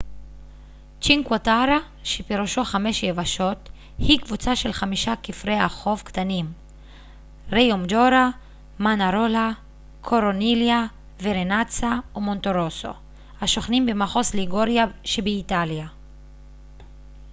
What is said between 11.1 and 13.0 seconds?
ורנאצה ומונטרוסו